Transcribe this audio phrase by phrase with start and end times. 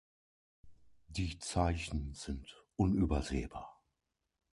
[1.09, 3.83] Die Zeichen sind unübersehbar.